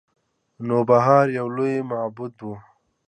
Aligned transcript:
نوبهار 0.67 1.27
یو 1.37 1.47
لوی 1.55 1.75
معبد 1.89 2.35
و 2.47 2.49